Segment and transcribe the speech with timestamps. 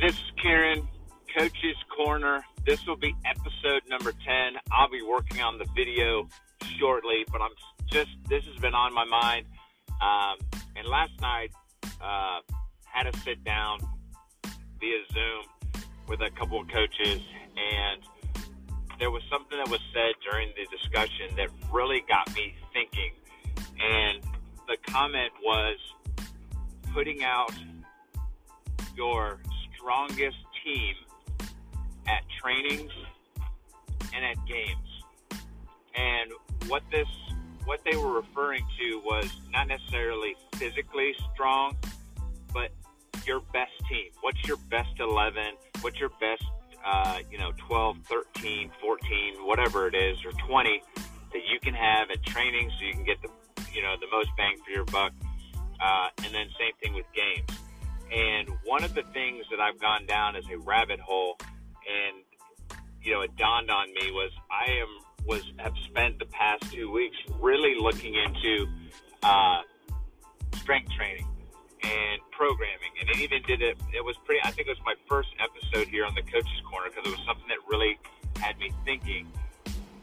[0.00, 0.88] This is Karen,
[1.38, 2.44] Coach's Corner.
[2.66, 4.54] This will be episode number 10.
[4.72, 6.28] I'll be working on the video
[6.80, 7.52] shortly, but I'm
[7.86, 9.46] just, this has been on my mind.
[10.02, 11.52] Um, and last night,
[12.02, 12.40] uh,
[12.82, 13.78] had to sit down
[14.80, 15.44] via Zoom
[16.08, 17.22] with a couple of coaches,
[17.56, 18.02] and
[18.98, 23.12] there was something that was said during the discussion that really got me thinking.
[23.80, 24.24] And
[24.66, 25.78] the comment was
[26.92, 27.54] putting out
[28.96, 29.38] your
[29.84, 30.94] strongest team
[32.08, 32.90] at trainings
[34.14, 34.78] and at games.
[35.94, 36.30] And
[36.68, 37.06] what this
[37.66, 41.76] what they were referring to was not necessarily physically strong,
[42.52, 42.70] but
[43.26, 44.10] your best team.
[44.20, 45.54] What's your best 11?
[45.80, 46.44] What's your best,
[46.84, 50.82] uh, you know, 12, 13, 14, whatever it is, or 20
[51.32, 53.28] that you can have at training so you can get the,
[53.72, 55.12] you know, the most bang for your buck.
[55.80, 57.63] Uh, and then same thing with games.
[58.12, 62.24] And one of the things that I've gone down as a rabbit hole, and
[63.02, 64.88] you know, it dawned on me was I am
[65.26, 68.66] was have spent the past two weeks really looking into
[69.22, 69.62] uh,
[70.56, 71.26] strength training
[71.82, 73.76] and programming, and it even did it.
[73.94, 74.40] It was pretty.
[74.44, 77.26] I think it was my first episode here on the Coaches Corner because it was
[77.26, 77.98] something that really
[78.38, 79.30] had me thinking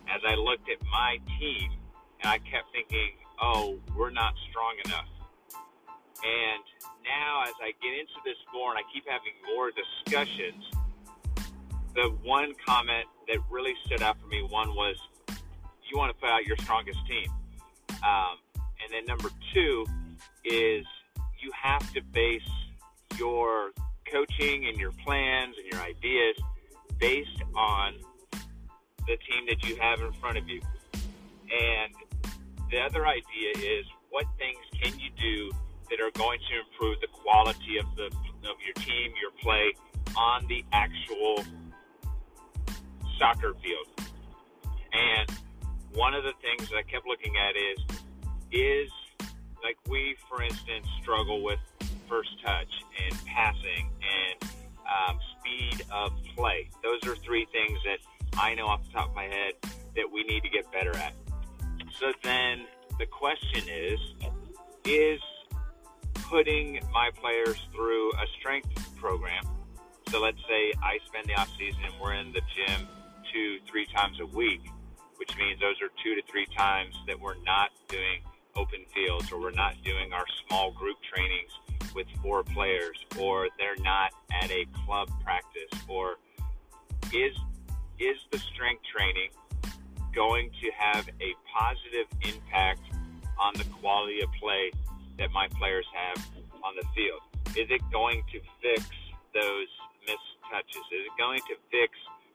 [0.10, 1.72] as I looked at my team,
[2.22, 5.08] and I kept thinking, "Oh, we're not strong enough."
[6.24, 6.64] And
[7.04, 10.64] now, as I get into this more and I keep having more discussions,
[11.96, 14.96] the one comment that really stood out for me one was
[15.92, 17.28] you want to put out your strongest team.
[17.90, 19.86] Um, and then number two
[20.46, 20.86] is
[21.42, 22.42] you have to base
[23.18, 23.72] your
[24.12, 26.36] coaching and your plans and your ideas
[27.00, 27.96] based on
[29.08, 30.62] the team that you have in front of you.
[30.94, 31.94] And
[32.70, 35.52] the other idea is what things can you do
[35.92, 38.08] that are going to improve the quality of the
[38.50, 39.74] of your team, your play
[40.18, 41.44] on the actual
[43.20, 43.88] soccer field.
[44.94, 45.30] And
[45.94, 47.80] one of the things that I kept looking at is
[48.52, 48.92] is
[49.64, 51.60] like we, for instance, struggle with
[52.10, 54.52] first touch and passing and
[54.92, 56.70] um, speed of play.
[56.84, 58.00] Those are three things that
[58.40, 59.54] I know off the top of my head
[59.96, 61.14] that we need to get better at.
[62.00, 62.66] So then
[62.98, 64.00] the question is,
[64.86, 65.20] is
[66.32, 69.44] putting my players through a strength program.
[70.10, 72.88] So let's say I spend the off season and we're in the gym
[73.34, 74.62] two, three times a week,
[75.18, 78.24] which means those are two to three times that we're not doing
[78.56, 81.52] open fields or we're not doing our small group trainings
[81.94, 84.12] with four players or they're not
[84.42, 86.16] at a club practice or
[87.14, 87.36] is
[88.00, 89.30] is the strength training
[90.16, 92.82] going to have a positive impact
[93.38, 94.72] on the quality of play
[95.22, 96.18] that my players have
[96.66, 97.22] on the field?
[97.54, 98.90] Is it going to fix
[99.38, 99.70] those
[100.02, 100.86] missed touches?
[100.92, 101.94] Is it going to fix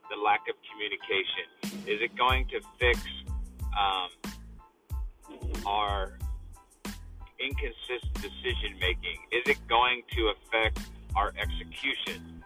[0.09, 1.51] the lack of communication?
[1.83, 3.01] Is it going to fix
[3.75, 4.11] um,
[5.67, 6.17] our
[7.43, 9.19] inconsistent decision making?
[9.33, 10.79] Is it going to affect
[11.17, 12.43] our execution?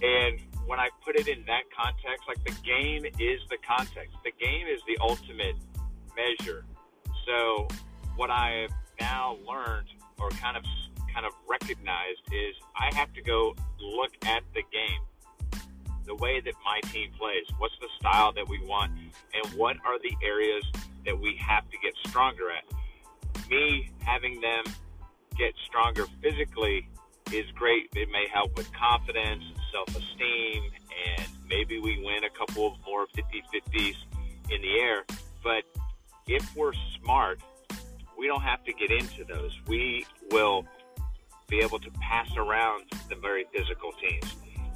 [0.00, 4.16] And when I put it in that context, like the game is the context.
[4.24, 5.56] The game is the ultimate
[6.16, 6.64] measure.
[7.26, 7.68] So
[8.16, 10.64] what I have now learned or kind of
[11.12, 15.62] kind of recognized is I have to go look at the game,
[16.04, 17.46] the way that my team plays.
[17.58, 20.64] What's the style that we want, and what are the areas
[21.06, 23.48] that we have to get stronger at?
[23.50, 24.64] Me having them
[25.38, 26.88] get stronger physically
[27.32, 27.88] is great.
[27.94, 30.70] It may help with confidence, and self esteem,
[31.08, 33.94] and maybe we win a couple of more 50 50s
[34.50, 35.04] in the air.
[35.42, 35.64] But
[36.26, 37.40] if we're smart
[38.18, 39.52] we don't have to get into those.
[39.66, 40.66] We will
[41.48, 44.34] be able to pass around the very physical teams.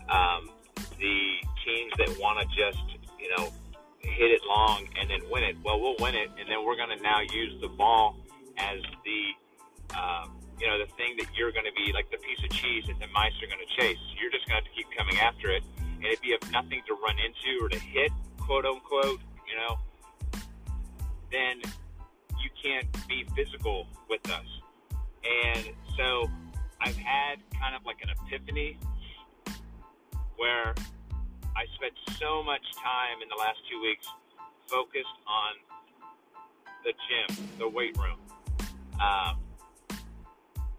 [0.09, 0.51] Um,
[0.99, 2.83] the teams that want to just,
[3.19, 3.53] you know,
[3.99, 5.57] hit it long and then win it.
[5.65, 8.17] Well, we'll win it, and then we're going to now use the ball
[8.59, 12.43] as the, um, you know, the thing that you're going to be like the piece
[12.45, 13.99] of cheese that the mice are going to chase.
[14.21, 15.63] You're just going to have to keep coming after it.
[15.79, 19.79] And if you have nothing to run into or to hit, quote unquote, you know,
[21.31, 21.63] then
[22.63, 24.47] can't be physical with us.
[25.25, 26.31] And so
[26.81, 28.79] I've had kind of like an epiphany
[30.37, 30.75] where
[31.57, 34.07] I spent so much time in the last two weeks
[34.67, 35.53] focused on
[36.85, 38.19] the gym, the weight room,
[39.01, 39.37] um,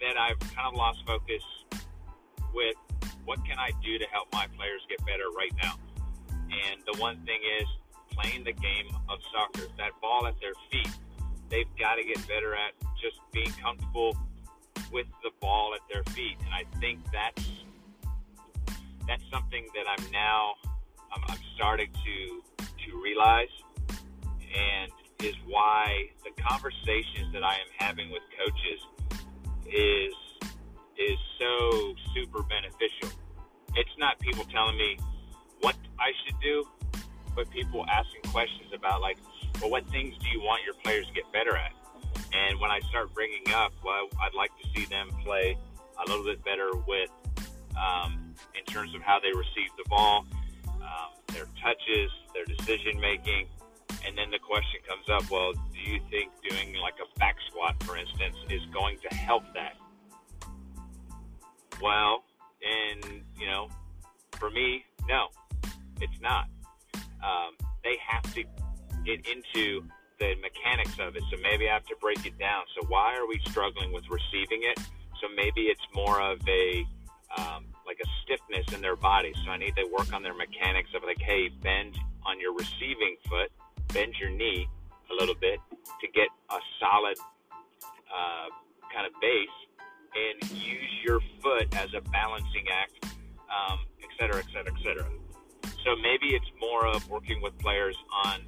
[0.01, 1.43] that I've kind of lost focus
[2.53, 2.75] with
[3.25, 5.73] what can I do to help my players get better right now.
[6.29, 7.67] And the one thing is
[8.09, 10.89] playing the game of soccer, that ball at their feet
[11.51, 14.17] they've got to get better at just being comfortable
[14.91, 16.37] with the ball at their feet.
[16.45, 17.47] And I think that's
[19.07, 20.53] that's something that I'm now
[21.13, 23.53] I'm, I'm starting to to realize,
[23.89, 28.81] and is why the conversations that I am having with coaches
[29.67, 30.13] is
[30.97, 33.09] is so super beneficial.
[33.75, 34.97] It's not people telling me
[35.61, 36.65] what I should do,
[37.35, 39.17] but people asking questions about like,
[39.59, 41.71] well, what things do you want your players to get better at?
[42.33, 45.57] And when I start bringing up, well, I'd like to see them play
[45.99, 47.09] a little bit better with,
[47.77, 50.25] um, in terms of how they receive the ball,
[50.67, 53.47] um, their touches, their decision making,
[54.05, 57.81] and then the question comes up, well, do you think doing like a back squat,
[57.83, 59.75] for instance, is going to help that?
[61.81, 62.23] Well,
[62.61, 63.69] and you know,
[64.37, 65.27] for me, no,
[65.99, 66.45] it's not.
[66.95, 68.43] Um, they have to
[69.05, 69.83] get into
[70.19, 71.23] the mechanics of it.
[71.31, 72.63] So maybe I have to break it down.
[72.75, 74.79] So why are we struggling with receiving it?
[75.19, 76.85] So maybe it's more of a
[77.37, 79.33] um, like a stiffness in their body.
[79.45, 83.15] So I need to work on their mechanics of like, hey, bend on your receiving
[83.29, 83.51] foot,
[83.93, 84.67] bend your knee
[85.09, 85.59] a little bit
[86.01, 87.17] to get a solid
[88.13, 88.47] uh,
[88.93, 89.57] kind of base,
[90.13, 93.05] and use your foot as a balancing act,
[93.47, 95.05] um, et cetera, et cetera, et cetera.
[95.83, 98.41] So maybe it's more of working with players on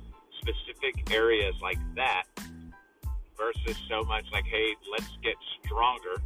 [0.44, 2.24] specific areas like that
[3.38, 6.22] versus so much like, hey, let's get stronger,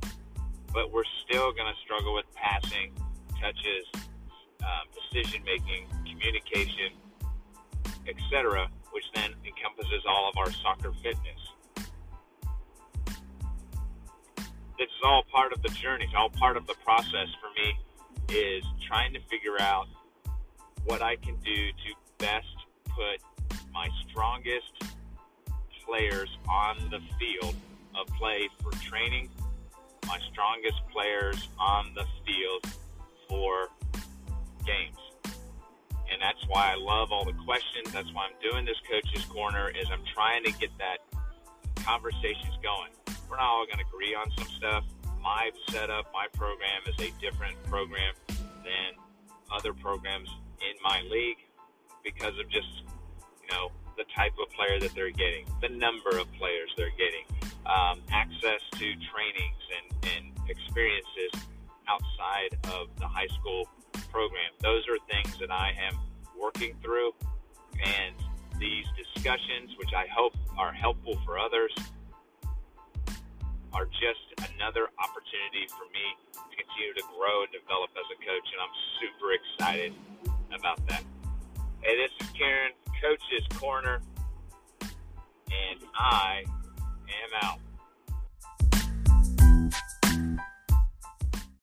[0.73, 2.91] but we're still going to struggle with passing,
[3.39, 3.85] touches,
[4.61, 6.97] um, decision making, communication,
[8.07, 11.41] etc., which then encompasses all of our soccer fitness.
[14.79, 16.05] It's all part of the journey.
[16.05, 17.73] It's all part of the process for me
[18.29, 19.87] is trying to figure out
[20.85, 22.45] what I can do to best
[22.85, 23.21] put
[23.77, 24.73] my strongest
[25.85, 27.53] players on the field
[27.95, 29.29] of play for training,
[30.07, 32.65] my strongest players on the field
[33.29, 33.67] for
[34.65, 34.97] games.
[36.09, 37.91] And that's why I love all the questions.
[37.93, 40.97] That's why I'm doing this coach's corner is I'm trying to get that
[41.85, 42.89] conversations going.
[43.29, 44.85] We're not all going to agree on some stuff.
[45.21, 48.97] My setup, my program is a different program than
[49.53, 50.29] other programs
[50.61, 51.37] in my league
[52.03, 52.81] because of just,
[53.51, 57.25] know, the type of player that they're getting, the number of players they're getting,
[57.65, 61.33] um, access to trainings and, and experiences
[61.87, 63.67] outside of the high school
[64.11, 64.51] program.
[64.61, 65.97] Those are things that I am
[66.39, 67.11] working through,
[67.83, 68.15] and
[68.59, 71.73] these discussions, which I hope are helpful for others,
[73.73, 78.47] are just another opportunity for me to continue to grow and develop as a coach,
[78.53, 79.93] and I'm super excited
[80.53, 81.03] about that.
[81.81, 82.71] Hey, this is Karen,
[83.01, 84.01] Coach's Corner,
[84.81, 87.59] and I am out.